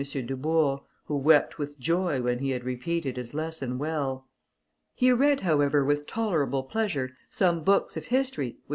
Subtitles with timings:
[0.03, 4.25] Dubourg, who wept with joy when he had repeated his lesson well.
[4.95, 8.69] He read, however, with tolerable pleasure, some books of history which M.